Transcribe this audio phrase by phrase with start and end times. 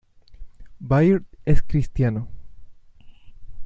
[0.79, 2.27] Baird es cristiano.